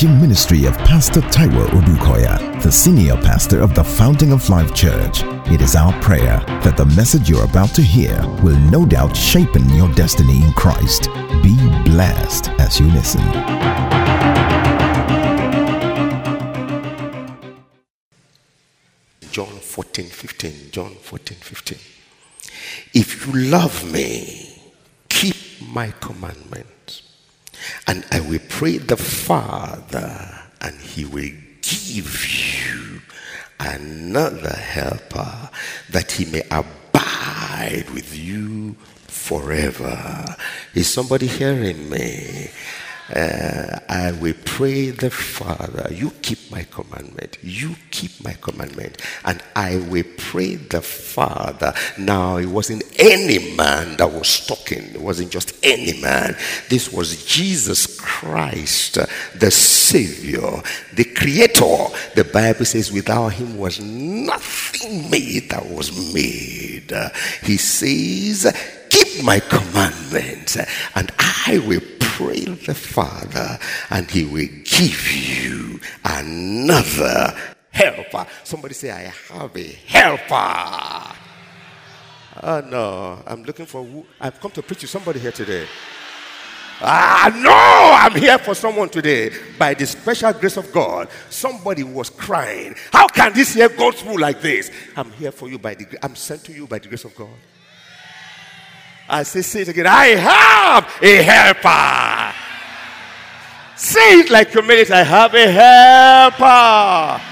[0.00, 5.20] teaching ministry of Pastor Taiwo Odukoya, the senior pastor of the Fountain of Life Church.
[5.52, 9.54] It is our prayer that the message you're about to hear will no doubt shape
[9.74, 11.10] your destiny in Christ.
[11.42, 11.54] Be
[11.84, 13.20] blessed as you listen.
[19.30, 20.70] John 14, 15.
[20.70, 21.78] John 14, 15.
[22.94, 24.62] If you love me,
[25.10, 26.79] keep my commandments,
[27.86, 31.30] and I will pray the Father, and he will
[31.62, 33.00] give you
[33.58, 35.50] another helper
[35.90, 38.74] that he may abide with you
[39.06, 40.36] forever.
[40.74, 42.50] Is somebody hearing me?
[43.14, 49.42] Uh, I will pray the Father, you keep my commandment, you keep my commandment, and
[49.56, 51.74] I will pray the Father.
[51.98, 56.36] Now, it wasn't any man that was talking, it wasn't just any man.
[56.68, 58.94] This was Jesus Christ,
[59.34, 60.62] the Savior,
[60.94, 61.86] the Creator.
[62.14, 66.92] The Bible says, without him was nothing made that was made.
[67.42, 68.46] He says,
[68.88, 70.56] keep my commandments,
[70.94, 71.82] and I will
[72.20, 77.34] pray the Father, and He will give you another
[77.70, 78.26] helper.
[78.44, 81.16] Somebody say, I have a helper.
[82.42, 85.66] Oh no, I'm looking for who I've come to preach to somebody here today.
[86.82, 89.30] Ah, no, I'm here for someone today.
[89.58, 92.74] By the special grace of God, somebody was crying.
[92.90, 94.70] How can this year go through like this?
[94.96, 97.28] I'm here for you by the I'm sent to you by the grace of God.
[99.10, 99.88] I say, say it again.
[99.88, 102.09] I have a helper.
[103.80, 104.90] Say it like you mean it.
[104.90, 107.22] I have a helper.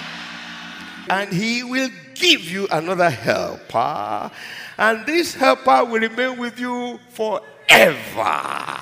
[1.10, 4.30] And he will give you another helper.
[4.78, 8.80] And this helper will remain with you forever.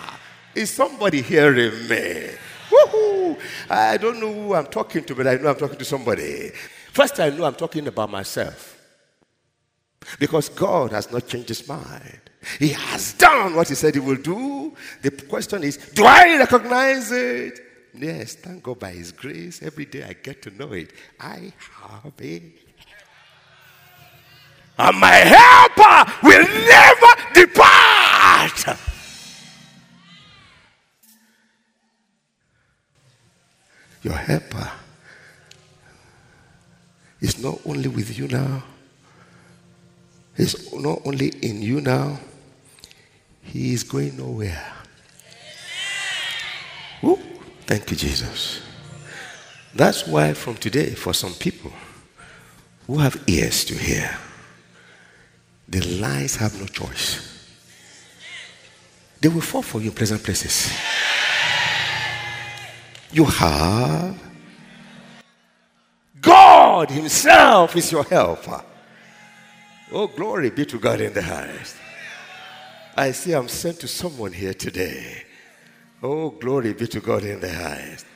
[0.55, 2.31] Is somebody hearing me?
[2.71, 3.37] Woohoo!
[3.69, 6.53] I don't know who I'm talking to, but I know I'm talking to somebody.
[6.93, 8.81] First, I know I'm talking about myself.
[10.21, 12.26] Because God has not changed his mind.
[12.59, 14.75] He has done what he said he will do.
[15.03, 17.61] The question is, do I recognize it?
[17.95, 19.63] Yes, thank God by his grace.
[19.63, 20.93] Every day I get to know it.
[21.19, 22.43] I have a
[24.79, 28.79] and my helper will never depart.
[34.03, 34.71] Your helper
[37.21, 38.63] is not only with you now,
[40.37, 42.21] He's not only in you now,
[43.47, 44.73] He is going nowhere.
[47.03, 47.19] Woo.
[47.67, 48.63] Thank you, Jesus.
[49.75, 51.73] That's why, from today, for some people
[52.87, 54.17] who have ears to hear,
[55.69, 57.33] the lies have no choice.
[59.21, 60.73] They will fall for you in pleasant places.
[63.13, 64.23] You have
[66.21, 68.63] God Himself is your helper.
[69.93, 71.77] Oh, glory be to God in the highest.
[72.97, 75.23] I see I'm sent to someone here today.
[76.03, 78.07] Oh, glory be to God in the highest.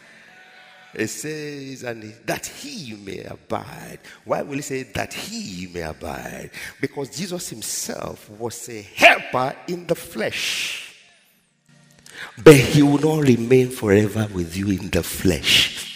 [0.94, 3.98] It says, and that he may abide.
[4.24, 6.50] Why will he say that he may abide?
[6.80, 10.96] Because Jesus himself was a helper in the flesh.
[12.42, 15.86] But he will not remain forever with you in the flesh.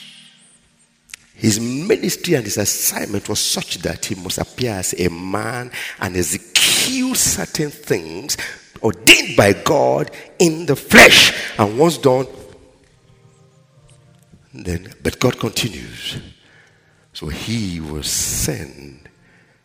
[1.35, 6.17] His ministry and his assignment was such that he must appear as a man and
[6.17, 8.37] execute certain things
[8.85, 11.33] ordained by God in the flesh.
[11.59, 12.27] And once done,
[14.53, 16.19] then, but God continues.
[17.13, 19.09] So he will send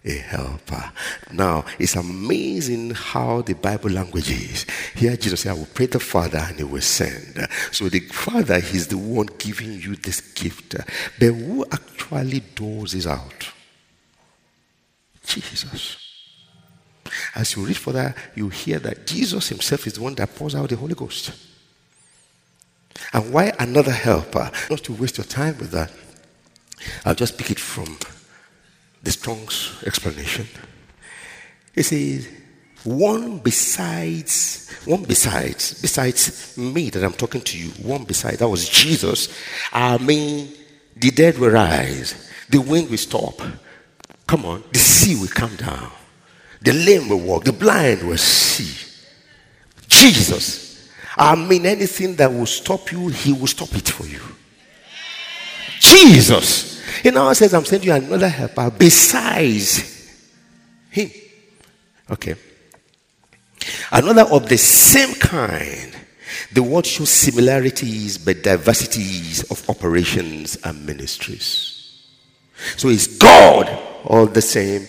[0.06, 0.91] a helper.
[1.31, 4.66] Now, it's amazing how the Bible language is.
[4.96, 7.47] Here, Jesus said, I will pray the Father and he will send.
[7.72, 10.75] So the Father is the one giving you this gift.
[11.19, 13.50] But who actually does this out?
[15.25, 16.08] Jesus.
[17.35, 20.69] As you read further, you hear that Jesus himself is the one that pours out
[20.69, 21.31] the Holy Ghost.
[23.13, 24.51] And why another helper?
[24.69, 25.91] Not to waste your time with that.
[27.06, 27.97] I'll just pick it from
[29.01, 30.47] the Strong's explanation.
[31.73, 32.27] He says,
[32.83, 38.69] one besides, one besides, besides me that I'm talking to you, one besides, that was
[38.69, 39.29] Jesus.
[39.73, 40.53] I mean,
[40.95, 43.41] the dead will rise, the wind will stop.
[44.27, 45.91] Come on, the sea will come down,
[46.61, 48.88] the lame will walk, the blind will see.
[49.88, 50.89] Jesus.
[51.17, 54.21] I mean, anything that will stop you, he will stop it for you.
[55.79, 56.81] Jesus.
[57.01, 60.11] He now says, I'm sending you another helper besides
[60.89, 61.09] him.
[62.09, 62.35] Okay.
[63.91, 65.95] Another of the same kind.
[66.51, 72.05] The word shows similarities but diversities of operations and ministries.
[72.75, 73.69] So it's God
[74.05, 74.88] all the same,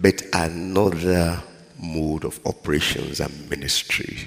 [0.00, 1.42] but another
[1.78, 4.18] mode of operations and ministry.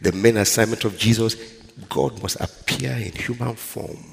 [0.00, 1.36] The main assignment of Jesus,
[1.88, 4.04] God must appear in human form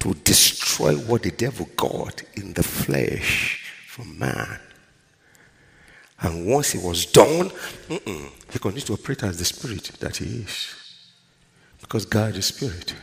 [0.00, 4.58] to destroy what the devil got in the flesh from man.
[6.20, 7.50] And once it was done,
[7.88, 10.74] he continues to operate as the spirit that he is.
[11.80, 12.94] Because God is spirit.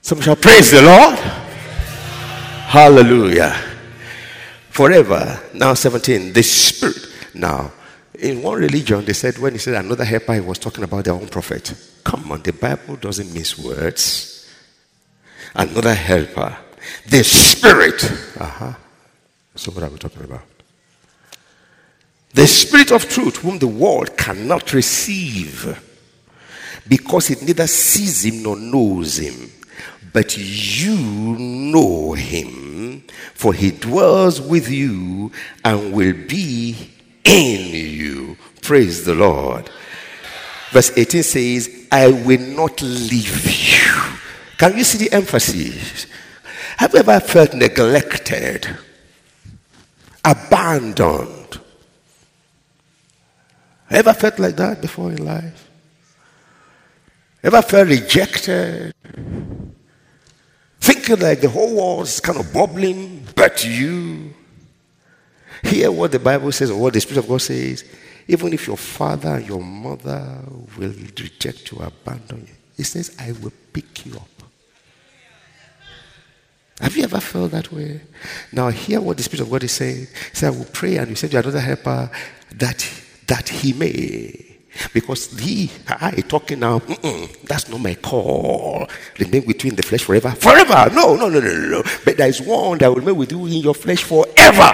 [0.00, 1.37] Some shall praise the Lord.
[2.68, 3.56] Hallelujah.
[4.68, 5.40] Forever.
[5.54, 6.34] Now 17.
[6.34, 7.08] The spirit.
[7.32, 7.72] Now,
[8.18, 11.14] in one religion, they said when he said another helper, he was talking about their
[11.14, 11.72] own prophet.
[12.04, 14.52] Come on, the Bible doesn't miss words.
[15.54, 16.58] Another helper.
[17.06, 18.04] The spirit.
[18.38, 18.74] Uh-huh.
[19.54, 20.42] So what are we talking about?
[22.34, 25.82] The Spirit of truth, whom the world cannot receive,
[26.86, 29.50] because it neither sees him nor knows him.
[30.12, 33.02] But you know him,
[33.34, 35.32] for he dwells with you
[35.64, 36.90] and will be
[37.24, 38.36] in you.
[38.62, 39.70] Praise the Lord.
[40.70, 44.18] Verse 18 says, I will not leave you.
[44.56, 46.06] Can you see the emphasis?
[46.76, 48.68] Have you ever felt neglected,
[50.24, 51.60] abandoned?
[53.90, 55.68] Ever felt like that before in life?
[57.42, 58.92] Ever felt rejected?
[60.88, 64.32] Thinking like the whole world is kind of bubbling, but you.
[65.62, 67.84] Hear what the Bible says or what the Spirit of God says.
[68.26, 70.40] Even if your father and your mother
[70.78, 74.28] will reject you, abandon you, He says, I will pick you up.
[76.80, 78.00] Have you ever felt that way?
[78.50, 80.06] Now, hear what the Spirit of God is saying.
[80.32, 82.10] Said, I will pray and you send you another helper
[82.54, 82.88] that
[83.26, 84.47] that he may.
[84.92, 86.78] Because he, I talking now,
[87.44, 88.86] that's not my call.
[89.18, 90.30] Remain between the flesh forever.
[90.30, 90.90] Forever.
[90.94, 91.82] No, no, no, no, no.
[92.04, 94.72] But there is one that will remain with you in your flesh forever.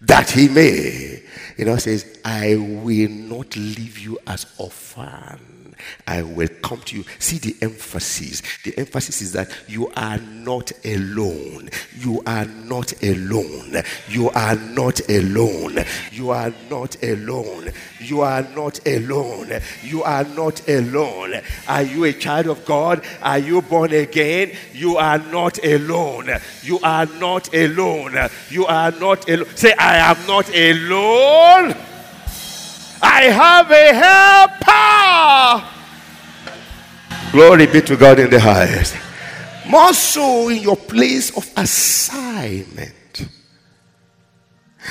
[0.00, 1.22] That he may.
[1.56, 5.61] You know, says, I will not leave you as orphan.
[6.06, 7.04] I will come to you.
[7.18, 8.42] See the emphasis.
[8.64, 11.70] The emphasis is that you are not alone.
[11.98, 13.82] You are not alone.
[14.08, 15.78] You are not alone.
[16.10, 17.72] You are not alone.
[18.00, 19.60] You are not alone.
[19.82, 21.40] You are not alone.
[21.68, 23.04] Are you a child of God?
[23.22, 24.52] Are you born again?
[24.72, 26.30] You are not alone.
[26.62, 28.28] You are not alone.
[28.50, 29.56] You are not alone.
[29.56, 31.91] Say, I am not alone.
[33.02, 33.92] I have a
[35.60, 35.68] helper.
[37.32, 38.96] Glory be to God in the highest.
[39.66, 42.92] More so in your place of assignment.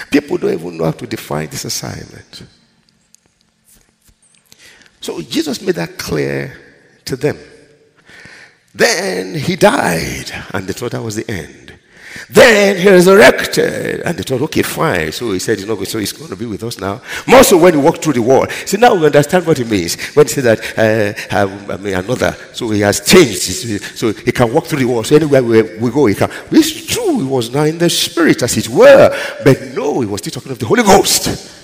[0.10, 2.44] People don't even know how to define this assignment.
[5.02, 6.58] So Jesus made that clear
[7.06, 7.38] to them.
[8.74, 11.71] Then he died, and they thought that was the end.
[12.30, 14.02] Then he resurrected.
[14.02, 15.12] And they thought, okay, fine.
[15.12, 17.02] So he said, you know, so he's going to be with us now.
[17.28, 18.48] More so when he walked through the wall.
[18.66, 19.96] See, now we understand what he means.
[20.16, 20.60] When he said that,
[21.32, 22.36] uh, I mean, another.
[22.54, 23.42] So he has changed.
[23.98, 25.04] So he can walk through the wall.
[25.04, 26.30] So anywhere we, we go, he can.
[26.52, 27.20] It's true.
[27.20, 29.16] He was now in the spirit, as it were.
[29.44, 31.60] But no, he was still talking of the Holy Ghost.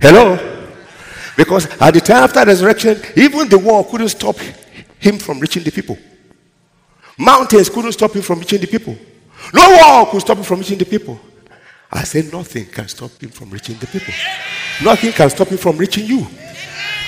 [0.00, 0.58] Hello?
[1.36, 4.36] Because at the time after resurrection, even the wall couldn't stop
[4.98, 5.96] him from reaching the people.
[7.20, 8.96] Mountains couldn't stop him from reaching the people.
[9.52, 11.20] No wall could stop him from reaching the people.
[11.92, 14.14] I said, nothing can stop him from reaching the people.
[14.82, 16.26] Nothing can stop him from reaching you.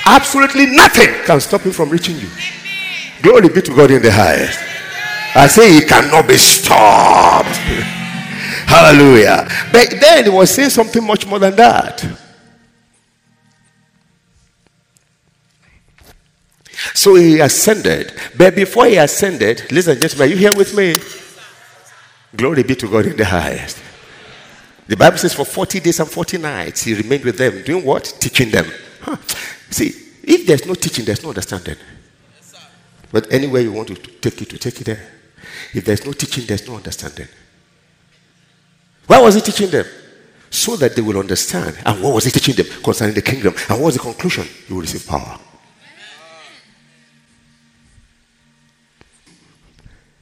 [0.04, 2.28] Absolutely nothing can stop him from reaching you.
[3.23, 4.59] Glory be to God in the highest.
[5.35, 7.49] I say he cannot be stopped.
[8.66, 9.49] Hallelujah.
[9.73, 12.04] But then he was saying something much more than that.
[16.94, 18.12] So he ascended.
[18.36, 20.96] But before he ascended, listen, gentlemen, are you here with me?
[22.36, 23.78] Glory be to God in the highest.
[24.86, 27.62] The Bible says for 40 days and 40 nights he remained with them.
[27.62, 28.04] Doing what?
[28.20, 28.66] Teaching them.
[29.00, 29.16] Huh.
[29.70, 31.76] See, if there's no teaching, there's no understanding.
[33.10, 35.08] but anywhere you want to take it to, take it there.
[35.74, 37.28] If there's no teaching, there's no understanding.
[39.06, 39.86] Why was he teaching them?
[40.50, 41.78] So that they will understand.
[41.84, 43.54] And what was he teaching them concerning the kingdom?
[43.68, 44.46] And what was the conclusion?
[44.68, 45.38] You will receive power.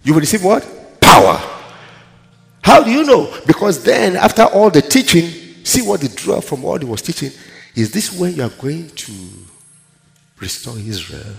[0.03, 0.67] You will receive what?
[1.01, 1.41] Power.
[2.63, 3.35] How do you know?
[3.47, 7.31] Because then, after all the teaching, see what they drew from all he was teaching.
[7.75, 9.13] Is this when you are going to
[10.39, 11.35] restore Israel?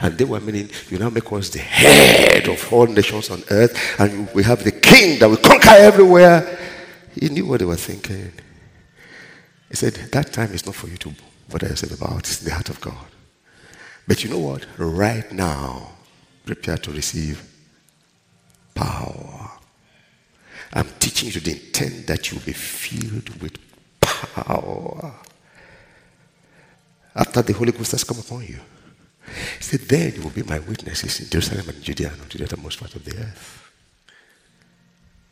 [0.00, 4.00] And they were meaning, you now make us the head of all nations on earth,
[4.00, 6.58] and we have the king that will conquer everywhere.
[7.14, 8.32] He knew what they were thinking.
[9.68, 11.12] He said, That time is not for you to
[11.48, 12.18] bother yourself about.
[12.20, 13.06] It's the heart of God.
[14.08, 14.66] But you know what?
[14.78, 15.92] Right now,
[16.44, 17.42] prepare to receive
[18.76, 19.50] power.
[20.72, 23.58] I'm teaching you to the intent that you'll be filled with
[24.00, 25.14] power.
[27.14, 28.60] After the Holy Ghost has come upon you.
[29.58, 32.44] He said, Then you will be my witnesses in Jerusalem and Judea and to the
[32.44, 33.72] uttermost part of the earth.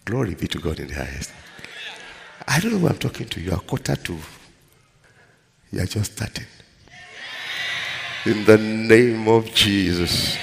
[0.05, 1.31] Glory be to God in the highest.
[2.47, 3.41] I don't know who I'm talking to.
[3.41, 4.19] You are quarter to.
[5.73, 6.47] You are just starting.
[8.27, 10.37] In the name of Jesus.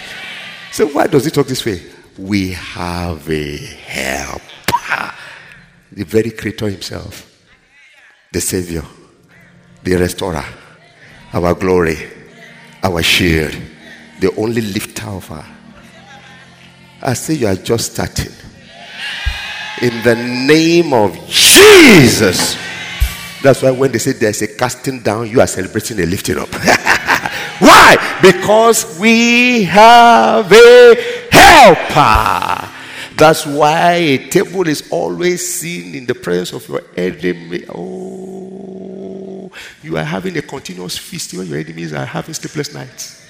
[0.71, 1.81] So why does he talk this way?
[2.17, 5.15] We have a helper.
[5.91, 7.27] The very creator himself.
[8.31, 8.83] The savior.
[9.83, 10.45] The restorer.
[11.33, 11.97] Our glory.
[12.83, 13.55] Our shield.
[14.19, 15.45] The only lifter of our.
[17.01, 18.31] I say you are just starting
[19.81, 22.55] in the name of Jesus.
[23.41, 26.49] That's why when they say there's a casting down, you are celebrating a lifting up.
[27.59, 28.19] why?
[28.21, 31.20] Because we have a
[31.51, 32.69] helper.
[33.15, 37.65] That's why a table is always seen in the presence of your enemy.
[37.69, 39.51] Oh,
[39.83, 43.27] you are having a continuous feast when your enemies are having sleepless nights.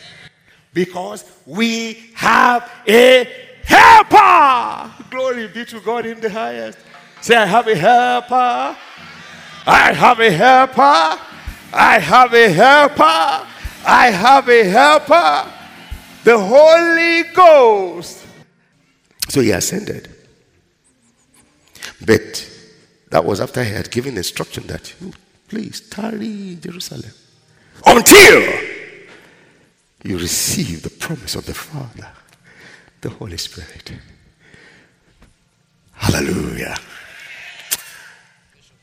[0.73, 3.27] Because we have a
[3.63, 4.91] helper.
[5.09, 6.77] Glory be to God in the highest.
[7.21, 8.77] Say, I have a helper.
[9.65, 11.21] I have a helper.
[11.73, 13.47] I have a helper.
[13.85, 15.60] I have a helper.
[16.23, 18.25] The Holy Ghost.
[19.29, 20.09] So he ascended.
[22.05, 22.49] But
[23.09, 25.13] that was after he had given instruction that you
[25.47, 27.11] please tarry Jerusalem
[27.85, 28.41] until
[30.03, 32.07] you receive the promise of the Father
[33.01, 33.93] the Holy Spirit.
[35.93, 36.75] Hallelujah.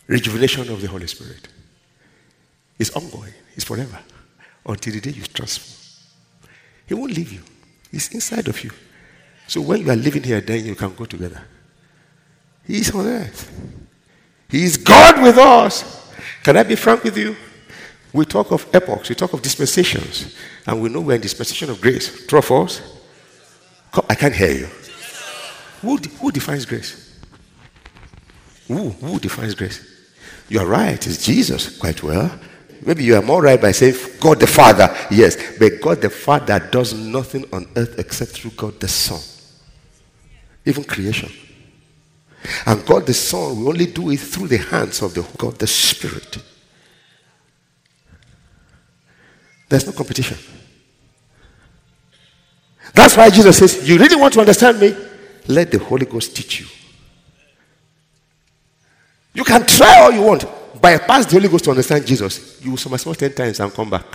[0.06, 1.48] Rejuvenation of the Holy Spirit
[2.78, 3.98] is ongoing, it's forever
[4.66, 5.87] until the day you transform.
[6.88, 7.42] He won't leave you,
[7.92, 8.70] He's inside of you.
[9.46, 11.42] So when you are living here, then you can go together.
[12.66, 13.50] He is on earth.
[14.48, 16.12] He is God with us.
[16.42, 17.36] Can I be frank with you?
[18.12, 20.34] We talk of epochs, we talk of dispensations,
[20.66, 22.26] and we know we're in dispensation of grace.
[22.26, 22.82] True of us?
[24.08, 24.68] I can't hear you.
[25.82, 27.20] Who, who defines grace?
[28.66, 29.86] Who, who defines grace?
[30.48, 32.38] You are right, it's Jesus, quite well.
[32.84, 36.58] Maybe you are more right by saying God the Father, yes, but God the Father
[36.58, 39.20] does nothing on earth except through God the Son,
[40.64, 41.30] even creation.
[42.66, 45.66] And God the Son will only do it through the hands of the God the
[45.66, 46.38] Spirit.
[49.68, 50.38] There's no competition.
[52.94, 54.96] That's why Jesus says, You really want to understand me?
[55.46, 56.66] Let the Holy Ghost teach you.
[59.34, 60.44] You can try all you want.
[60.80, 62.60] Bypass the Holy Ghost to understand Jesus.
[62.62, 64.06] You will somersault 10 times and come back.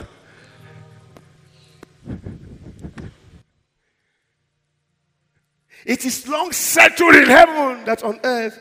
[5.85, 8.57] It is long settled in heaven that on earth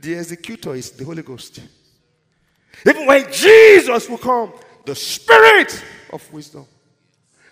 [0.00, 1.60] the executor is the Holy Ghost.
[2.86, 4.52] Even when Jesus will come,
[4.84, 5.82] the Spirit
[6.12, 6.66] of wisdom,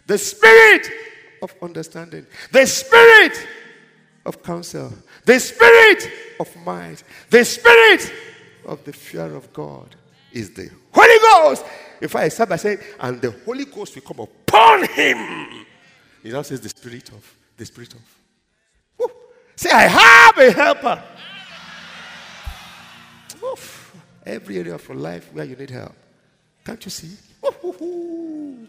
[0.07, 0.91] the Spirit
[1.43, 3.47] of understanding, the spirit
[4.25, 4.93] of counsel,
[5.25, 8.13] the spirit of might, the spirit
[8.67, 9.97] of the fear of God
[10.33, 11.65] is the Holy Ghost.
[12.01, 15.67] If I start by saying, and the Holy Ghost will come upon him,
[16.23, 18.01] he now says, the spirit of, the spirit of.
[18.99, 19.11] Woo.
[19.57, 21.03] Say, I have a helper.
[23.45, 23.97] Oof.
[24.25, 25.95] Every area of your life where you need help.
[26.65, 27.17] Can't you see?
[27.45, 28.67] Ooh,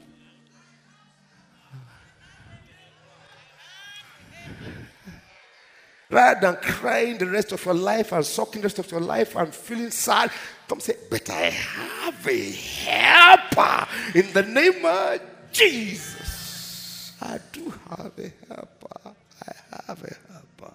[6.13, 9.35] Rather than crying the rest of your life and sucking the rest of your life
[9.35, 10.29] and feeling sad,
[10.67, 17.13] come say, But I have a helper in the name of Jesus.
[17.19, 19.15] I do have a helper.
[19.47, 20.73] I have a helper.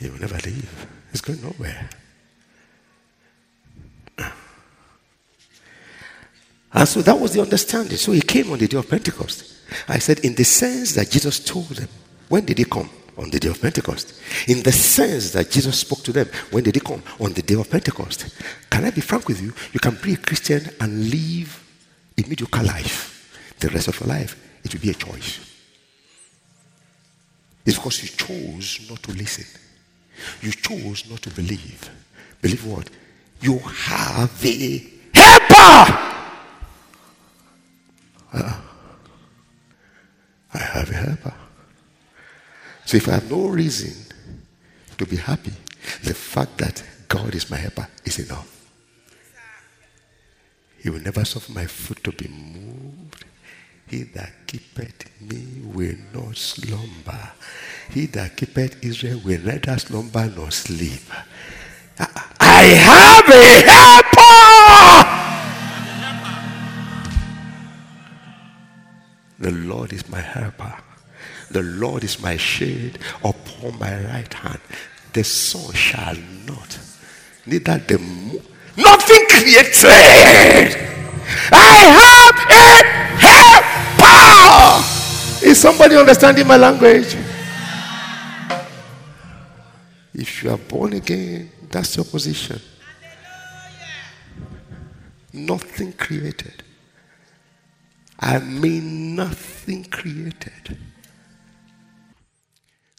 [0.00, 1.88] He will never leave, he's going nowhere.
[6.72, 7.96] And so that was the understanding.
[7.96, 9.54] So he came on the day of Pentecost.
[9.86, 11.88] I said, in the sense that Jesus told them,
[12.28, 12.90] when did he come?
[13.16, 14.20] On the day of Pentecost.
[14.48, 17.02] In the sense that Jesus spoke to them when did he come?
[17.20, 18.26] On the day of Pentecost.
[18.70, 19.52] Can I be frank with you?
[19.72, 21.62] You can be a Christian and live
[22.18, 23.16] a mediocre life
[23.58, 24.36] the rest of your life.
[24.64, 25.40] It will be a choice.
[27.64, 29.44] It's because you chose not to listen.
[30.40, 31.90] You chose not to believe.
[32.40, 32.88] Believe what?
[33.40, 36.02] You have a helper.
[38.32, 38.60] Uh,
[40.54, 41.34] I have a helper.
[42.86, 43.92] So if I have no reason
[44.96, 45.52] to be happy,
[46.04, 48.70] the fact that God is my helper is enough.
[50.78, 53.24] He will never suffer my foot to be moved.
[53.88, 57.32] He that keepeth me will not slumber.
[57.90, 61.02] He that keepeth Israel will neither slumber nor sleep.
[61.98, 64.16] I have a helper.
[69.40, 70.85] The Lord is my helper.
[71.50, 74.60] The Lord is my shade upon my right hand.
[75.12, 76.78] The sun shall not,
[77.46, 78.42] neither the moon,
[78.76, 80.76] nothing created.
[81.52, 82.82] I have a
[83.24, 84.84] helper.
[85.46, 87.16] Is somebody understanding my language?
[90.14, 92.60] If you are born again, that's your position.
[95.32, 96.62] Nothing created.
[98.18, 100.78] I mean, nothing created.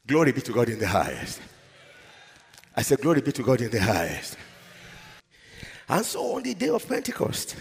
[0.08, 1.42] Glory be to God in the highest.
[2.74, 4.38] I said, Glory be to God in the highest.
[5.90, 7.56] And so on the day of Pentecost,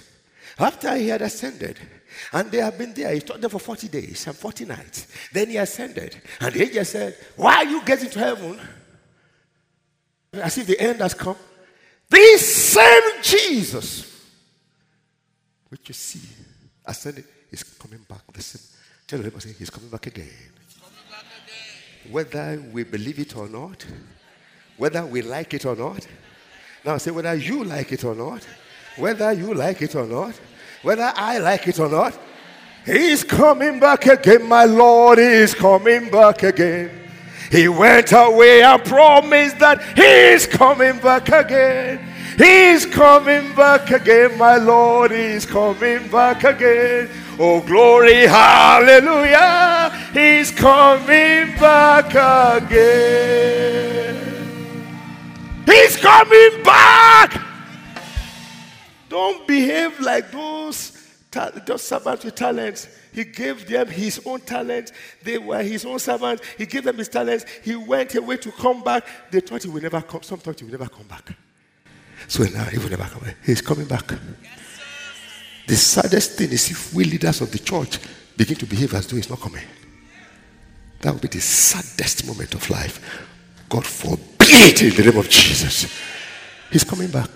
[0.58, 1.78] after he had ascended,
[2.32, 5.06] and they have been there, he taught them for 40 days and 40 nights.
[5.32, 8.60] Then he ascended, and the angel said, Why are you getting to heaven?
[10.32, 11.36] As if the end has come.
[12.08, 14.24] This same Jesus,
[15.68, 16.20] which you see
[16.84, 18.22] ascending, is coming back.
[18.34, 18.60] Listen,
[19.06, 20.28] tell everybody, he's coming back again.
[22.10, 23.84] Whether we believe it or not,
[24.76, 26.06] whether we like it or not.
[26.84, 28.46] Now say whether you like it or not,
[28.96, 30.34] whether you like it or not,
[30.82, 32.18] whether I like it or not.
[32.84, 36.90] He's coming back again, my Lord is coming back again.
[37.50, 42.04] He went away and promised that he's coming back again.
[42.38, 47.08] He's coming back again, my Lord is coming back again.
[47.38, 49.90] Oh, glory, hallelujah.
[50.14, 52.10] He's coming back
[52.62, 54.16] again.
[55.66, 57.42] He's coming back.
[59.10, 60.92] Don't behave like those,
[61.66, 62.88] those servants with talents.
[63.12, 64.92] He gave them his own talent.
[65.22, 66.42] They were his own servants.
[66.56, 67.44] He gave them his talents.
[67.62, 69.06] He went away to come back.
[69.30, 70.22] They thought he would never come.
[70.22, 71.34] Some thought he would never come back.
[72.28, 73.36] So now he will never come back.
[73.44, 74.10] He's coming back.
[75.66, 77.98] The saddest thing is if we leaders of the church
[78.36, 79.64] begin to behave as though he's not coming.
[81.00, 83.26] That will be the saddest moment of life.
[83.68, 85.92] God forbid in the name of Jesus.
[86.70, 87.30] He's coming back.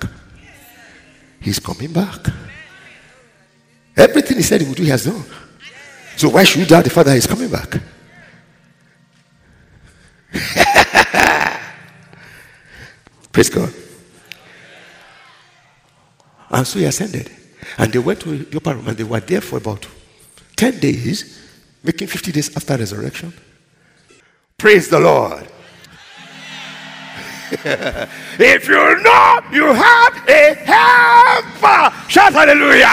[1.40, 2.27] He's coming back.
[3.97, 5.25] Everything he said he would do, he has done.
[6.16, 7.81] So why should you doubt the Father is coming back?
[13.33, 13.73] Praise God.
[16.51, 17.39] And so he ascended.
[17.79, 19.87] And they went to the upper room and they were there for about
[20.57, 21.41] 10 days,
[21.83, 23.33] making 50 days after resurrection.
[24.59, 25.47] Praise the Lord.
[27.53, 32.87] if you know you have a helper, shout hallelujah.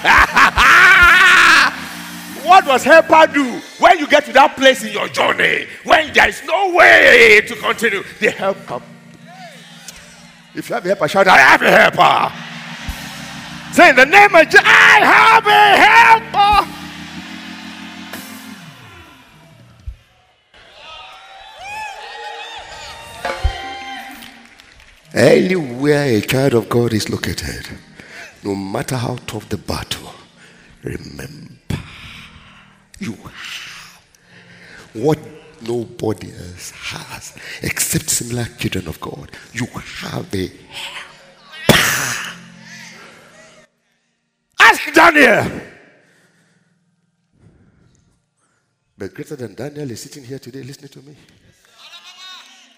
[2.48, 6.28] what does helper do when you get to that place in your journey when there
[6.28, 8.02] is no way to continue?
[8.18, 8.82] The helper.
[10.54, 12.49] If you have a helper, shout, I have a helper.
[13.72, 16.76] Say in the name of Jesus, I have a helper.
[25.12, 27.68] Anywhere a child of God is located,
[28.42, 30.14] no matter how tough the battle,
[30.82, 31.78] remember
[32.98, 34.02] you have
[34.92, 35.18] what
[35.62, 39.30] nobody else has except similar children of God.
[39.52, 41.09] You have a helper.
[45.00, 45.60] Daniel.
[48.98, 51.16] But greater than Daniel is sitting here today listening to me.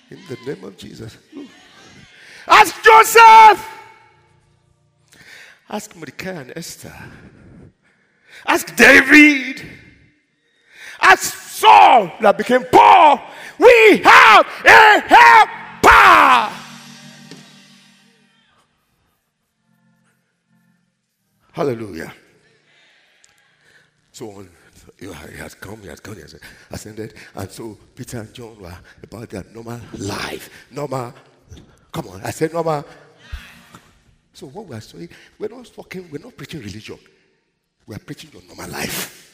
[0.08, 1.16] In the name of Jesus.
[2.46, 3.68] Ask Joseph.
[5.68, 6.94] Ask Mordecai and Esther.
[8.46, 9.62] Ask David.
[11.00, 13.20] Ask Saul that became Paul.
[13.58, 16.61] We have a helper.
[21.52, 22.12] Hallelujah.
[24.10, 24.48] So uh, on,
[24.98, 26.34] he has come, he has come, he has
[26.70, 27.14] ascended.
[27.34, 30.50] And so Peter and John were about their normal life.
[30.70, 31.14] Normal,
[31.92, 32.84] come on, I said normal.
[34.34, 36.98] So what we are saying, we're not talking, we're not preaching religion.
[37.86, 39.28] We are preaching your normal life.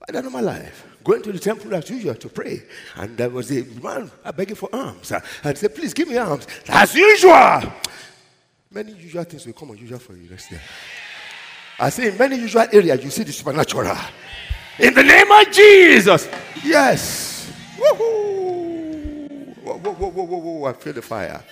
[0.00, 0.86] By the normal life.
[1.02, 2.62] Going to the temple as usual to pray.
[2.96, 5.12] And there was a man begging for alms.
[5.42, 6.46] And said, please give me alms.
[6.68, 7.62] As usual.
[8.76, 10.60] Many usual things will come unusual for you next year.
[11.80, 13.96] I say in many usual areas you see the supernatural.
[14.78, 16.28] In the name of Jesus.
[16.62, 17.50] Yes.
[17.78, 19.54] Woo-hoo.
[19.64, 20.64] Whoa, whoa, whoa, whoa, whoa, whoa.
[20.66, 21.42] I feel the fire.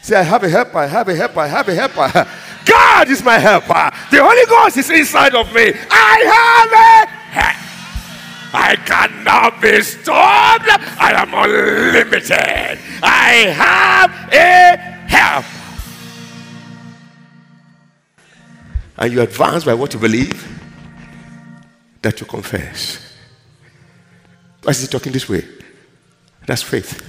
[0.00, 2.28] Say, I have a helper, I have a helper, I have a helper.
[2.64, 3.90] God is my helper.
[4.10, 5.74] The Holy Ghost is inside of me.
[5.90, 7.06] I have a
[7.36, 7.60] helper.
[8.54, 10.70] I cannot be stopped.
[10.98, 12.78] I am unlimited.
[13.02, 15.44] I have a help.
[18.96, 20.46] And you advance by what you believe
[22.02, 23.14] that you confess.
[24.62, 25.44] Why is he talking this way?
[26.46, 27.02] That's faith.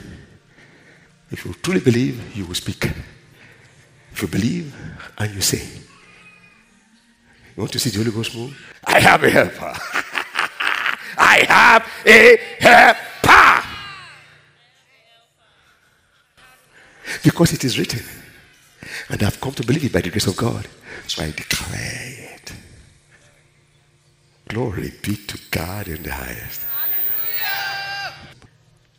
[1.31, 2.85] If you truly believe, you will speak.
[4.11, 4.73] If you believe
[5.17, 5.67] and you say,
[7.55, 8.55] You want to see the Holy Ghost move?
[8.85, 9.73] I have a helper.
[11.17, 13.67] I have a helper.
[17.23, 18.03] Because it is written.
[19.09, 20.67] And I've come to believe it by the grace of God.
[21.07, 22.53] So I declare it.
[24.47, 26.61] Glory be to God in the highest.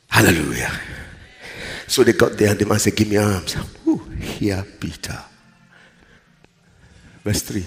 [0.09, 0.69] Hallelujah.
[0.69, 0.81] Hallelujah.
[1.89, 3.57] So they got there and the man said, Give me arms.
[3.87, 5.19] Ooh, here, Peter.
[7.23, 7.65] Verse 3.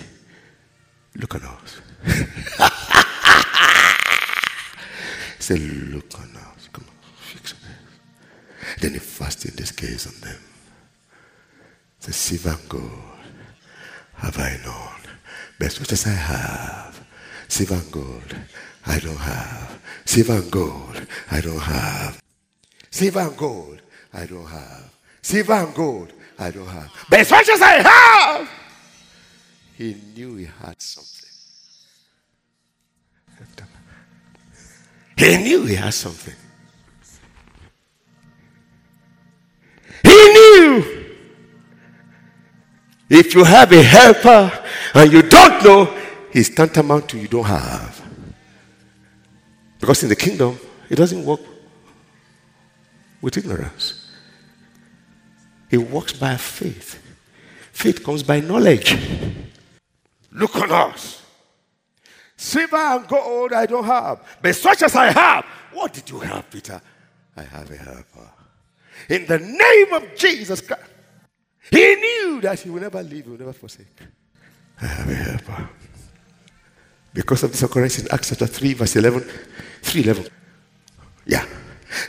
[1.15, 1.82] Look on us.
[5.39, 6.69] Say, Look on us.
[6.71, 7.58] Come on, fix it.
[8.82, 10.39] Then he fastened his gaze on them.
[11.99, 12.91] Say, Silver and gold
[14.15, 15.01] have I known.
[15.59, 17.05] Best which as I have.
[17.47, 18.35] Silver and gold
[18.85, 19.81] I don't have.
[20.05, 22.21] Silver and gold I don't have.
[22.91, 23.81] Silver and gold
[24.13, 24.93] I don't have.
[25.21, 26.91] Silver and gold, I don't have.
[27.09, 28.49] But much as I have,
[29.75, 31.29] he knew he had something.
[35.17, 36.33] He knew he had something.
[40.03, 41.09] He knew
[43.10, 44.52] if you have a helper
[44.93, 45.86] and you don't know,
[46.32, 48.02] he's tantamount to you don't have.
[49.80, 51.39] Because in the kingdom, it doesn't work
[53.22, 54.12] with ignorance.
[55.69, 57.02] It works by faith.
[57.72, 58.98] Faith comes by knowledge.
[60.32, 61.24] Look on us.
[62.36, 65.45] Silver and gold I don't have, but such as I have.
[65.74, 66.82] What did you have, Peter?
[67.36, 68.32] I have a helper.
[69.10, 70.88] In the name of Jesus Christ.
[71.72, 73.88] He knew that he will never leave, he will never forsake.
[74.82, 75.69] I have a helper.
[77.13, 79.22] Because of this occurrence in Acts chapter 3, verse 11,
[79.82, 80.28] 3 11.
[81.26, 81.45] Yeah.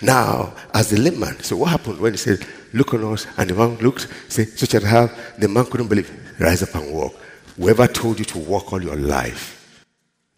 [0.03, 3.51] Now, as the lame man, so what happened when he said, Look on us, and
[3.51, 6.11] the man looked, said, So shall have, the man couldn't believe.
[6.39, 7.15] Rise up and walk.
[7.57, 9.85] Whoever told you to walk all your life,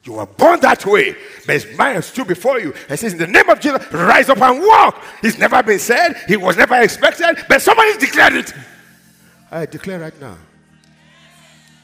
[0.04, 1.14] you were born that way,
[1.46, 4.40] but his mind stood before you and says, In the name of Jesus, rise up
[4.40, 5.00] and walk.
[5.22, 8.52] It's never been said, he was never expected, but somebody's declared it.
[9.52, 10.38] I declare right now,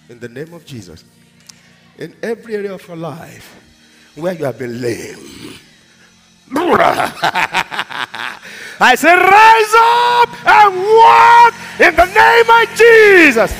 [0.09, 1.05] in the name of Jesus,
[1.99, 3.55] in every area of your life
[4.15, 5.59] where you have been lame,
[8.81, 13.53] I say, rise up and walk in the name of Jesus.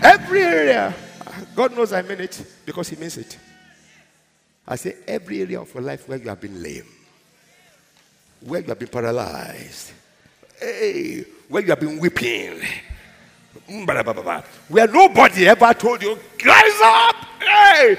[0.00, 0.94] Every area,
[1.56, 3.36] God knows I mean it because He means it.
[4.68, 6.86] I say, every area of your life where you have been lame,
[8.38, 9.90] where you have been paralyzed,
[10.60, 12.62] hey, where you have been weeping,
[14.68, 17.98] where nobody ever told you, rise up, hey,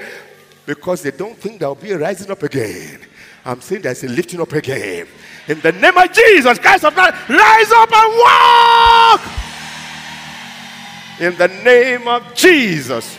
[0.66, 2.98] because they don't think there'll be a rising up again.
[3.44, 5.06] I'm saying there's a lifting up again.
[5.46, 9.20] In the name of Jesus Christ of God, rise up and walk.
[11.20, 13.16] In the name of Jesus.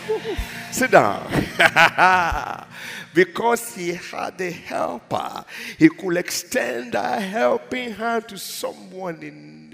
[0.69, 1.32] Sit down.
[3.13, 5.45] because he had a helper,
[5.80, 9.64] he could extend a helping hand to someone in.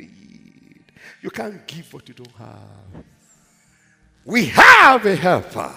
[1.21, 3.03] You can't give what you don't have.
[4.25, 5.75] We have a helper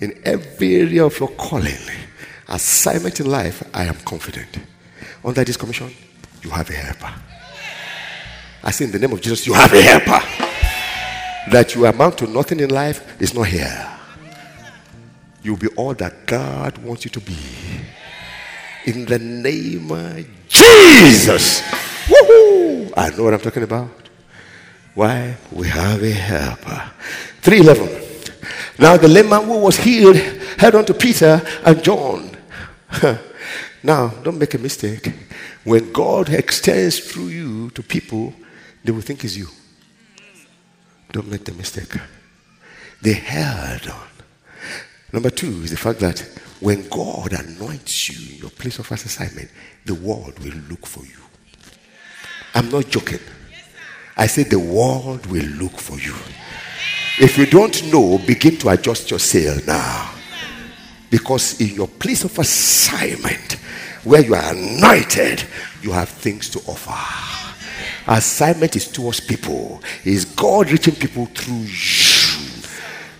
[0.00, 1.74] in every area of your calling,
[2.48, 4.58] assignment in life, I am confident.
[5.24, 5.90] Under this commission,
[6.42, 7.12] you have a helper.
[8.62, 10.20] I say in the name of Jesus, you have a helper.
[11.50, 13.88] That you amount to nothing in life is not here.
[15.42, 17.36] You'll be all that God wants you to be.
[18.86, 21.62] In the name of Jesus.
[22.98, 23.88] I know what I'm talking about.
[24.96, 25.36] Why?
[25.52, 26.90] We have a helper.
[27.42, 28.34] 311.
[28.76, 32.36] Now the lame man who was healed held on to Peter and John.
[33.84, 35.12] now, don't make a mistake.
[35.62, 38.34] When God extends through you to people,
[38.82, 39.46] they will think it's you.
[41.12, 41.94] Don't make the mistake.
[43.00, 44.08] They held on.
[45.12, 46.18] Number two is the fact that
[46.58, 49.50] when God anoints you in your place of assignment,
[49.84, 51.27] the world will look for you.
[52.54, 53.20] I'm not joking.
[54.16, 56.14] I say the world will look for you.
[57.20, 60.12] If you don't know, begin to adjust your sail now.
[61.10, 63.54] Because in your place of assignment,
[64.04, 65.44] where you are anointed,
[65.82, 66.94] you have things to offer.
[68.06, 69.82] Assignment is towards people.
[70.04, 72.62] Is God reaching people through you?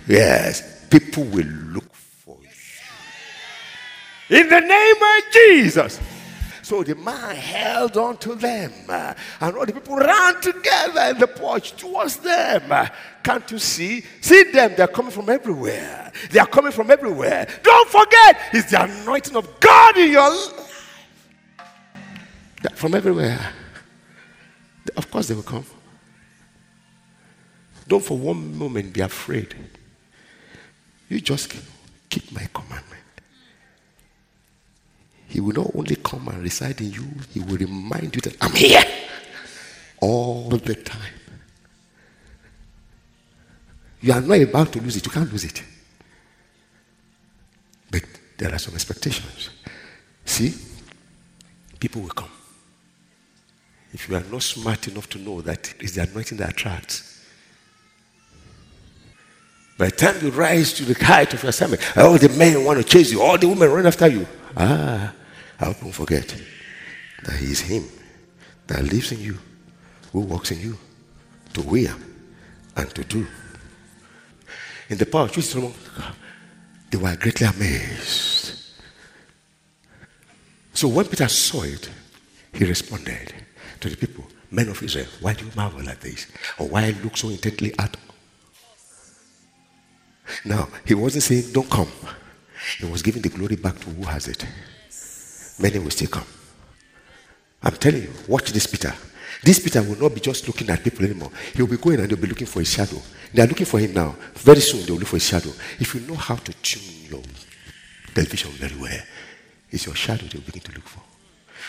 [0.07, 0.87] Yes.
[0.89, 4.39] People will look for you.
[4.39, 6.01] In the name of Jesus.
[6.69, 11.19] So the man held on to them, uh, and all the people ran together in
[11.19, 12.91] the porch towards them.
[13.25, 14.05] Can't you see?
[14.21, 16.13] See them, they're coming from everywhere.
[16.31, 17.49] They are coming from everywhere.
[17.63, 21.01] Don't forget, it's the anointing of God in your life.
[22.75, 23.55] From everywhere.
[24.95, 25.65] Of course, they will come.
[27.87, 29.55] Don't for one moment be afraid.
[31.09, 31.51] You just
[32.11, 32.68] keep my commandment.
[35.39, 38.53] He will not only come and reside in you, He will remind you that I'm
[38.57, 38.83] here
[40.01, 41.15] all the time.
[44.01, 45.63] You are not about to lose it, you can't lose it.
[47.89, 48.03] But
[48.37, 49.51] there are some expectations.
[50.25, 50.55] See,
[51.79, 52.31] people will come.
[53.93, 57.25] If you are not smart enough to know that it's the anointing that attracts.
[59.79, 62.79] By the time you rise to the height of your assignment, all the men want
[62.79, 64.27] to chase you, all the women run after you.
[64.57, 65.15] Ah,
[65.61, 66.35] I won't forget
[67.25, 67.85] that He is Him
[68.67, 69.39] that lives in you,
[70.13, 70.79] who walks in you,
[71.55, 71.95] to will
[72.77, 73.27] and to do.
[74.89, 75.75] In the power of Solomon,
[76.91, 78.55] they were greatly amazed.
[80.73, 81.91] So when Peter saw it,
[82.53, 83.35] he responded
[83.81, 86.27] to the people, Men of Israel, why do you marvel at this?
[86.59, 87.97] Or why look so intently at
[90.45, 91.91] Now, he wasn't saying, Don't come.
[92.79, 94.47] He was giving the glory back to who has it
[95.59, 96.27] many will still come.
[97.63, 98.95] I'm telling you, watch this Peter.
[99.43, 101.31] This Peter will not be just looking at people anymore.
[101.55, 103.01] He will be going and they'll be looking for a shadow.
[103.33, 104.17] They are looking for him now.
[104.35, 105.51] Very soon they will look for a shadow.
[105.79, 107.23] If you know how to tune your
[108.15, 109.01] television very well,
[109.71, 111.03] it's your shadow they'll begin to look for.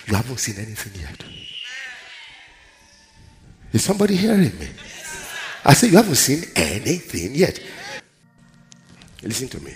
[0.08, 1.24] You haven't seen anything yet.
[3.72, 4.68] Is somebody hearing me?
[5.64, 7.60] I say you haven't seen anything yet.
[9.22, 9.74] Listen to me.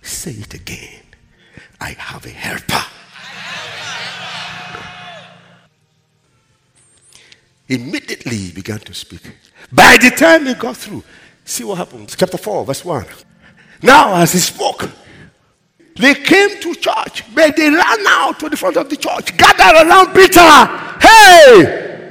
[0.00, 1.02] Say it again.
[1.80, 2.87] I have a helper.
[7.68, 9.20] Immediately he began to speak.
[9.70, 11.04] By the time he got through,
[11.44, 12.14] see what happened.
[12.16, 13.06] Chapter 4, verse 1.
[13.82, 14.88] Now, as he spoke,
[15.96, 19.86] they came to church, but they ran out to the front of the church, gathered
[19.86, 20.40] around Peter.
[21.00, 22.04] Hey!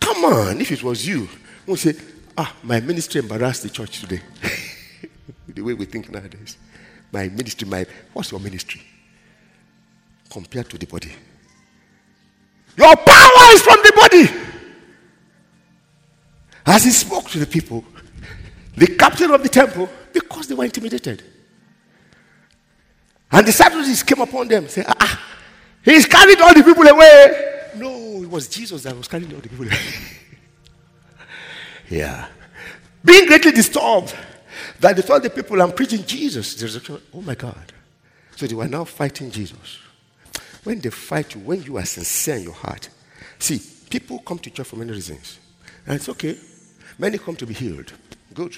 [0.00, 1.28] Come on, if it was you,
[1.66, 1.94] we say,
[2.36, 4.20] Ah, my ministry embarrassed the church today.
[5.48, 6.56] the way we think nowadays.
[7.12, 8.80] My ministry, my what's your ministry?
[10.30, 11.12] Compared to the body.
[12.76, 14.49] Your power is from the body.
[16.66, 17.84] As he spoke to the people,
[18.76, 21.22] the captain of the temple, because they were intimidated.
[23.32, 25.22] And the Sadducees came upon them, say, ah, ah,
[25.84, 27.68] he's carried all the people away.
[27.76, 29.76] No, it was Jesus that was carrying all the people away.
[31.88, 32.26] yeah.
[33.04, 34.14] Being greatly disturbed
[34.80, 36.82] that they told the people, I'm preaching Jesus.
[37.14, 37.72] Oh my God.
[38.36, 39.78] So they were now fighting Jesus.
[40.64, 42.88] When they fight you, when you are sincere in your heart,
[43.38, 45.38] see, people come to church for many reasons.
[45.86, 46.36] And it's okay.
[46.98, 47.92] Many come to be healed.
[48.34, 48.56] Good.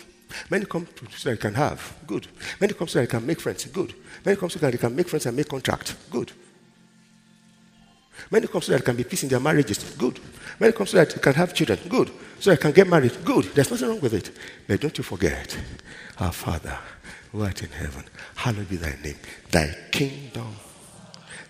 [0.50, 1.94] Many come to, so that they can have.
[2.06, 2.26] Good.
[2.60, 3.64] Many come so that they can make friends.
[3.66, 3.94] Good.
[4.24, 5.94] Many come so that they can make friends and make contract.
[6.10, 6.32] Good.
[8.30, 9.78] Many come so that there can be peace in their marriages.
[9.96, 10.20] Good.
[10.58, 11.78] Many come so that they can have children.
[11.88, 12.10] Good.
[12.38, 13.24] So they can get married.
[13.24, 13.44] Good.
[13.54, 14.30] There's nothing wrong with it.
[14.66, 15.56] But don't you forget,
[16.18, 16.78] our Father
[17.30, 18.04] who art in heaven,
[18.36, 19.16] hallowed be thy name.
[19.50, 20.54] Thy kingdom,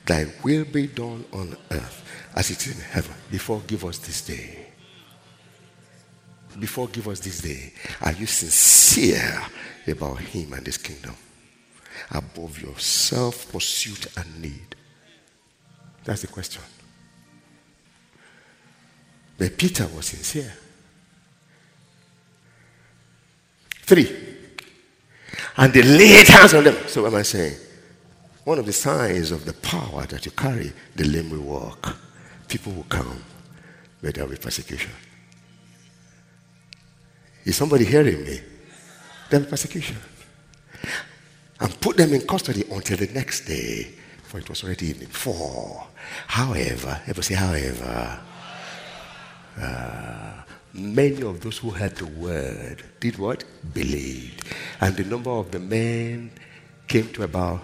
[0.07, 3.15] thy will be done on earth as it is in heaven.
[3.31, 4.62] Before give us this day
[6.59, 9.43] before give us this day, are you sincere
[9.87, 11.15] about him and his kingdom?
[12.11, 14.77] Above your self pursuit and need?
[16.05, 16.63] That's the question.
[19.39, 20.53] But Peter was sincere.
[23.83, 24.11] Three.
[25.57, 26.77] And they laid hands on them.
[26.87, 27.57] So, what am I saying?
[28.45, 31.97] One of the signs of the power that you carry, the lame will walk.
[32.49, 33.23] People will come,
[34.03, 34.91] but there will be persecution.
[37.45, 38.41] Is somebody hearing me?
[39.31, 39.97] Then persecution.
[41.61, 45.09] And put them in custody until the next day, for it was already evening.
[45.09, 45.87] Four.
[46.27, 48.21] However, ever say, however,
[49.61, 50.33] uh,
[50.75, 53.45] many of those who heard the word did what?
[53.73, 54.45] Believed.
[54.81, 56.31] And the number of the men
[56.89, 57.61] came to about.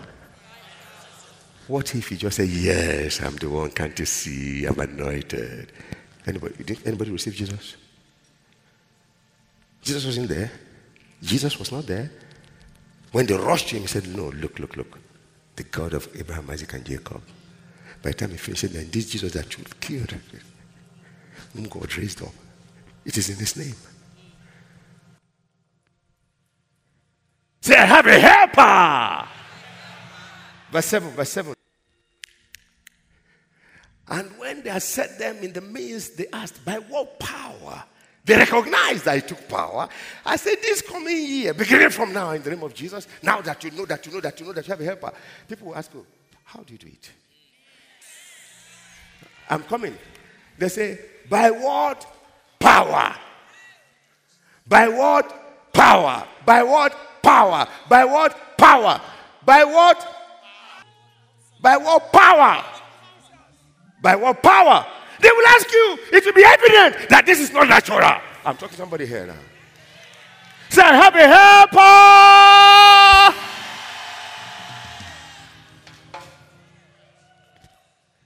[1.66, 4.64] What if you just say, Yes, I'm the one, can't you see?
[4.64, 5.70] I'm anointed.
[6.26, 7.76] Anybody, did anybody receive Jesus?
[9.82, 10.50] Jesus wasn't there.
[11.22, 12.10] Jesus was not there.
[13.12, 14.98] When they rushed him, he said, No, look, look, look.
[15.56, 17.22] The God of Abraham, Isaac, and Jacob.
[18.02, 20.14] By the time he finished, then this Jesus that you killed,
[21.52, 22.32] whom God raised up,
[23.04, 23.74] it is in his name.
[27.60, 29.28] Say, I have a helper.
[30.70, 31.54] Verse 7, verse 7.
[34.10, 37.84] And when they had set them in the midst, they asked, By what power?
[38.28, 39.88] They recognized that he took power.
[40.26, 43.64] I said, This coming year, beginning from now, in the name of Jesus, now that
[43.64, 45.12] you know that you know that you know that you have a helper,
[45.48, 46.04] people will ask you,
[46.44, 47.10] How do you do it?
[49.48, 49.96] I'm coming.
[50.58, 50.98] They say,
[51.30, 52.04] By what
[52.60, 53.14] power?
[54.66, 56.26] By what power?
[56.44, 57.66] By what power?
[57.88, 59.00] By what power?
[59.42, 60.14] By what?
[61.62, 62.64] By what power?
[64.02, 64.86] By what power?
[65.20, 68.20] They will ask you, it will be evident that this is not natural.
[68.44, 69.34] I'm talking to somebody here now.
[70.68, 71.28] Say, I have a
[73.32, 73.38] helper.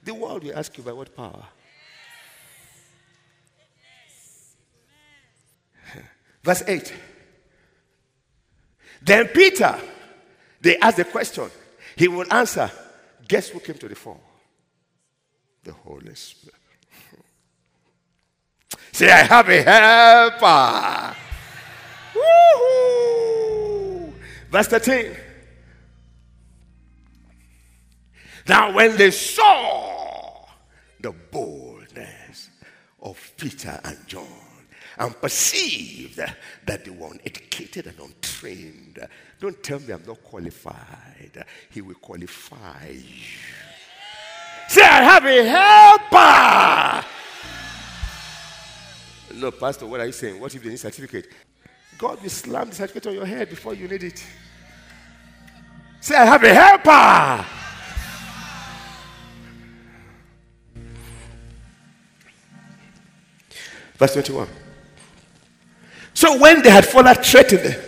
[0.03, 1.45] The world will ask you by what power?
[6.43, 6.93] Verse 8.
[9.01, 9.79] Then Peter,
[10.61, 11.49] they asked the question.
[11.95, 12.69] He will answer,
[13.27, 14.19] Guess who came to the fore?
[15.63, 16.62] The Holy Spirit.
[18.93, 21.15] Say, I have a helper.
[22.13, 24.13] Woo-hoo.
[24.51, 25.17] Verse 13.
[28.47, 30.45] Now, when they saw
[31.01, 32.51] the boldness
[33.01, 34.27] of Peter and John
[34.99, 39.07] and perceived that they were uneducated and untrained,
[39.39, 41.43] don't tell me I'm not qualified.
[41.71, 43.39] He will qualify you.
[44.67, 47.07] Say, I have a helper.
[49.31, 50.39] No, Pastor, what are you saying?
[50.39, 51.27] What if they need a certificate?
[51.97, 54.25] God will slam the certificate on your head before you need it.
[56.01, 57.45] Say, I have a helper.
[63.97, 64.47] Verse 21.
[66.13, 67.81] So when they had further threatened, them,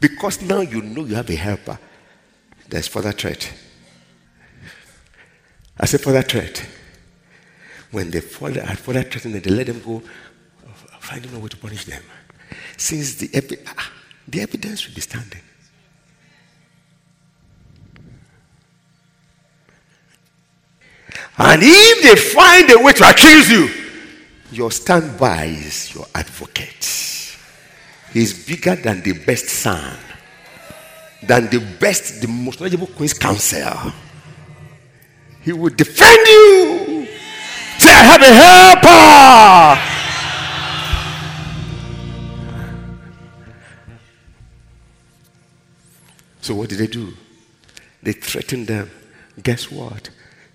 [0.00, 1.78] because now you know you have a helper,
[2.68, 3.52] there's further threat.
[5.78, 6.66] I said further threat.
[7.94, 10.02] When they further, had further threatened, they let them go,
[10.98, 12.02] finding no way to punish them.
[12.76, 13.92] Since the, evi- ah,
[14.26, 15.40] the evidence will be standing.
[21.38, 23.68] And if they find a way to accuse you,
[24.50, 27.36] your standby is your advocate.
[28.12, 29.96] He's bigger than the best SAN,
[31.22, 33.92] than the best, the most knowledgeable queen's counsel.
[35.42, 36.83] He will defend you.
[38.22, 39.78] Have.
[46.40, 47.14] So, what did they do?
[48.02, 48.90] They threatened them.
[49.42, 50.10] Guess what?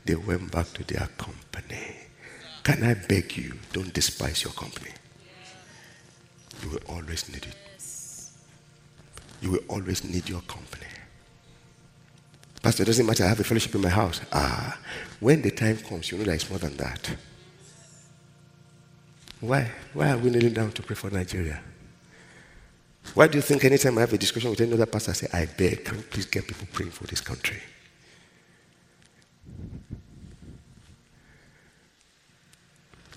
[0.06, 1.98] They went back to their company.
[2.64, 4.92] Can I beg you, don't despise your company?
[6.62, 7.56] You will always need it.
[9.42, 10.86] You will always need your company.
[12.62, 13.24] Pastor, it doesn't matter.
[13.24, 14.22] I have a fellowship in my house.
[14.32, 14.78] Ah,
[15.20, 17.16] when the time comes, you know that it's more than that.
[19.42, 19.72] Why?
[19.94, 21.62] Why are we kneeling down to pray for Nigeria?
[23.14, 25.28] Why do you think anytime I have a discussion with any other pastor, I say,
[25.34, 27.58] I beg, can you please get people praying for this country?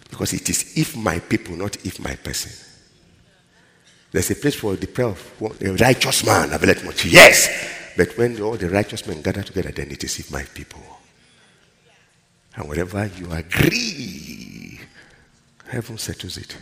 [0.08, 2.52] Because it is if my people, not if my person.
[4.12, 7.06] There's a place for the prayer of a righteous man, availeth much.
[7.06, 10.82] Yes, but when all the righteous men gather together, then it is if my people.
[12.54, 14.41] And whatever you agree,
[15.72, 16.54] heaven settles it.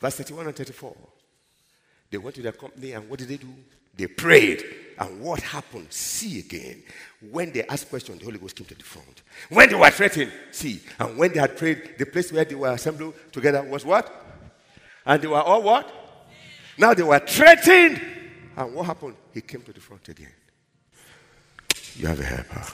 [0.00, 0.96] Verse 31 and 34.
[2.10, 3.48] They went to their company, and what did they do?
[3.94, 4.64] They prayed.
[4.98, 5.92] And what happened?
[5.92, 6.82] See again.
[7.30, 9.22] When they asked questions, the Holy Ghost came to the front.
[9.50, 10.80] When they were threatened, see.
[10.98, 14.10] And when they had prayed, the place where they were assembled together was what?
[15.04, 15.92] And they were all what?
[16.78, 18.00] Now they were threatened.
[18.56, 19.16] And what happened?
[19.34, 20.32] He came to the front again.
[21.96, 22.64] You have a helper.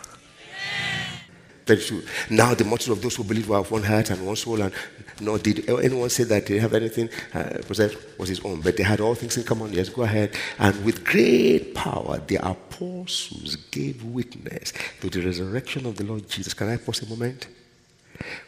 [1.67, 2.03] 32.
[2.31, 4.73] Now the multitude of those who believe were of one heart and one soul, and
[5.21, 8.85] nor did anyone say that they have anything uh, possessed was his own, but they
[8.85, 9.73] had all things in common.
[9.73, 10.35] Yes, go ahead.
[10.59, 16.55] And with great power, the apostles gave witness to the resurrection of the Lord Jesus.
[16.55, 17.49] Can I pause a moment?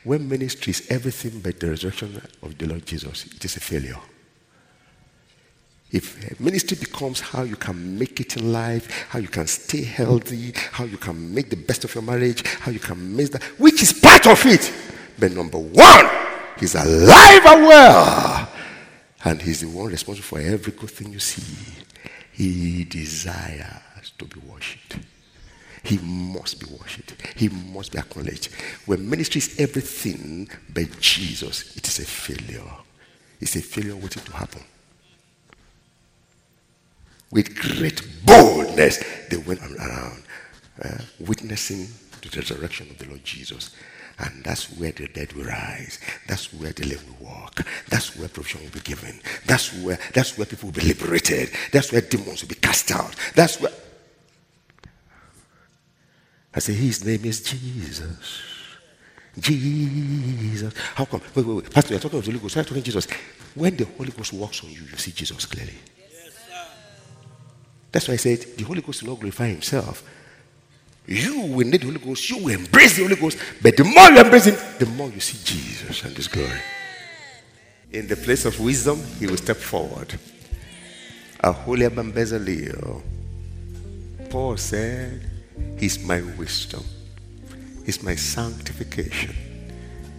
[0.05, 3.99] When ministry is everything but the resurrection of the Lord Jesus, it is a failure.
[5.91, 10.53] If ministry becomes how you can make it in life, how you can stay healthy,
[10.73, 13.83] how you can make the best of your marriage, how you can make that, which
[13.83, 14.71] is part of it.
[15.19, 16.11] But number one,
[16.59, 18.53] he's alive and well.
[19.25, 21.43] And he's the one responsible for every good thing you see.
[22.33, 24.99] He desires to be worshipped.
[25.83, 27.15] He must be worshipped.
[27.35, 28.53] He must be acknowledged.
[28.85, 32.71] When ministry is everything but Jesus, it is a failure.
[33.41, 34.63] It's a failure waiting to happen.
[37.31, 40.23] With great boldness, they went around
[40.83, 41.89] uh, witnessing
[42.23, 43.75] the resurrection of the Lord Jesus.
[44.19, 46.01] And that's where the dead will rise.
[46.27, 47.65] That's where the living will walk.
[47.89, 49.21] That's where provision will be given.
[49.47, 51.51] That's where that's where people will be liberated.
[51.71, 53.15] That's where demons will be cast out.
[53.37, 53.71] That's where
[56.53, 58.43] I say his name is Jesus.
[59.39, 60.75] Jesus.
[60.97, 61.21] How come?
[61.35, 61.71] Wait, wait, wait.
[61.71, 62.57] Pastor, you're talking of the Holy Ghost.
[62.57, 63.07] You're talking Jesus.
[63.55, 65.75] When the Holy Ghost works on you, you see Jesus clearly.
[67.91, 70.03] That's why I said the Holy Ghost will not glorify himself.
[71.07, 72.29] You will need the Holy Ghost.
[72.29, 73.39] You will embrace the Holy Ghost.
[73.63, 76.61] But the more you embrace him, the more you see Jesus and his glory.
[77.91, 80.19] In the place of wisdom, he will step forward.
[81.41, 83.03] A holy Bambezalio.
[84.29, 85.23] Paul said,
[85.79, 86.85] He's my wisdom.
[87.87, 89.35] He's my sanctification.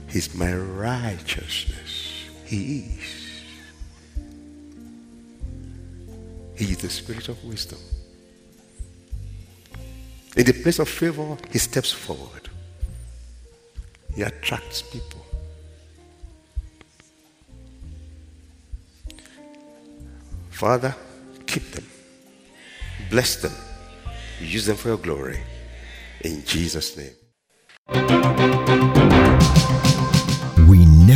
[0.10, 2.26] He's my righteousness.
[2.46, 3.29] He is.
[6.60, 7.80] He is the spirit of wisdom.
[10.36, 12.50] In the place of favor, he steps forward.
[14.14, 15.26] He attracts people.
[20.50, 20.94] Father,
[21.48, 21.86] keep them,
[23.10, 23.54] bless them,
[24.42, 25.40] use them for your glory.
[26.26, 28.99] In Jesus' name.